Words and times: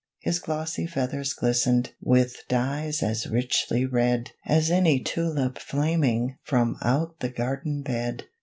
His 0.21 0.39
glossy 0.39 0.87
feathers 0.87 1.31
glistened 1.33 1.91
With 2.01 2.37
dyes 2.49 3.03
as 3.03 3.27
richly 3.29 3.85
red 3.85 4.31
As 4.47 4.71
any 4.71 4.99
tulip 4.99 5.59
flaming 5.59 6.37
From 6.41 6.77
out 6.81 7.19
the 7.19 7.29
garden 7.29 7.83
bed. 7.83 8.23